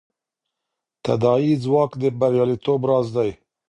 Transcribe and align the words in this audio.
تداعي 1.05 1.53
ځواک 1.63 1.91
د 2.01 2.03
بریالیتوب 2.19 2.81
راز 2.89 3.07
دی. 3.15 3.31